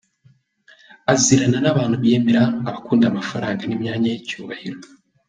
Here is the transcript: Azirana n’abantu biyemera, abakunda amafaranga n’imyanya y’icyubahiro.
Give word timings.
Azirana 1.11 1.57
n’abantu 1.61 1.95
biyemera, 2.01 2.43
abakunda 2.69 3.05
amafaranga 3.07 3.61
n’imyanya 3.65 4.07
y’icyubahiro. 4.09 4.79